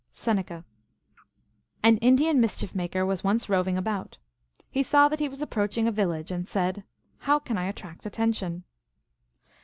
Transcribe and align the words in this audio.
(Seneca.) 0.13 0.65
An 1.83 1.97
Indian 1.97 2.41
mischief 2.41 2.73
maker 2.73 3.05
was 3.05 3.23
once 3.23 3.47
roving 3.49 3.77
about. 3.77 4.17
He 4.71 4.81
saw 4.81 5.07
that 5.09 5.19
he 5.19 5.29
was 5.29 5.43
approaching 5.43 5.87
a 5.87 5.91
village, 5.91 6.31
and 6.31 6.49
said," 6.49 6.83
How 7.29 7.37
can 7.37 7.55
I 7.55 7.65
attract 7.67 8.07
attention 8.07 8.63